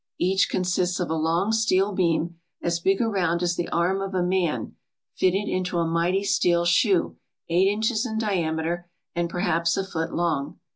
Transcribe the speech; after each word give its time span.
Each 0.17 0.49
consists 0.49 0.99
of 0.99 1.11
a 1.11 1.15
long 1.15 1.51
steel 1.51 1.91
beam 1.91 2.39
as 2.59 2.79
big 2.79 3.01
around 3.01 3.43
as 3.43 3.55
the 3.55 3.69
arm 3.69 4.01
of 4.01 4.15
a 4.15 4.23
man 4.23 4.75
fitted 5.13 5.47
into 5.47 5.77
a 5.77 5.85
mighty 5.85 6.23
steel 6.23 6.65
shoe 6.65 7.17
eight 7.49 7.67
inches 7.67 8.03
in 8.03 8.17
diameter 8.17 8.89
and 9.13 9.29
perhaps 9.29 9.77
a 9.77 9.83
foot 9.85 10.11
long. 10.11 10.57